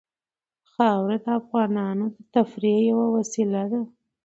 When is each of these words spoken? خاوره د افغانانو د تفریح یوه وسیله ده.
خاوره 0.71 1.17
د 1.25 1.27
افغانانو 1.39 2.05
د 2.15 2.17
تفریح 2.35 2.77
یوه 2.89 3.05
وسیله 3.15 3.63
ده. 3.71 3.81